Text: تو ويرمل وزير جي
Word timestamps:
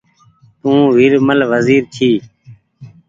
تو 0.59 0.71
ويرمل 0.95 1.39
وزير 1.51 1.83
جي 1.95 2.11